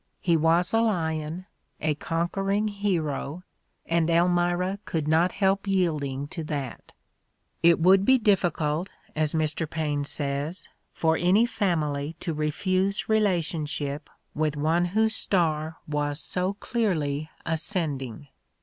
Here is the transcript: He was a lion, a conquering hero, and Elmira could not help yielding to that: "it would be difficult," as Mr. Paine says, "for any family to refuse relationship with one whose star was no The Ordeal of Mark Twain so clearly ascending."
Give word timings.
He 0.19 0.35
was 0.35 0.73
a 0.73 0.81
lion, 0.81 1.45
a 1.79 1.93
conquering 1.93 2.69
hero, 2.69 3.43
and 3.85 4.09
Elmira 4.09 4.79
could 4.85 5.07
not 5.07 5.33
help 5.33 5.67
yielding 5.67 6.27
to 6.29 6.43
that: 6.45 6.91
"it 7.61 7.79
would 7.79 8.03
be 8.03 8.17
difficult," 8.17 8.89
as 9.15 9.35
Mr. 9.35 9.69
Paine 9.69 10.03
says, 10.03 10.67
"for 10.91 11.17
any 11.17 11.45
family 11.45 12.15
to 12.19 12.33
refuse 12.33 13.09
relationship 13.09 14.09
with 14.33 14.57
one 14.57 14.85
whose 14.85 15.15
star 15.15 15.77
was 15.87 15.95
no 15.95 15.95
The 15.95 15.95
Ordeal 15.99 16.07
of 16.07 16.07
Mark 16.07 16.09
Twain 16.17 16.25
so 16.33 16.53
clearly 16.95 17.29
ascending." 17.45 18.27